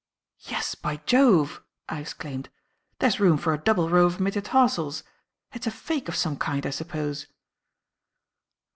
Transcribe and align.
"Yes, 0.39 0.73
by 0.73 0.95
Jove!" 1.05 1.61
I 1.87 1.99
exclaimed; 1.99 2.49
"there's 2.97 3.19
room 3.19 3.37
for 3.37 3.53
a 3.53 3.59
double 3.59 3.87
row 3.87 4.07
of 4.07 4.19
metatarsals. 4.19 5.03
It 5.53 5.61
is 5.61 5.67
a 5.67 5.77
fake 5.77 6.09
of 6.09 6.15
some 6.15 6.37
kind, 6.37 6.65
I 6.65 6.71
suppose?" 6.71 7.27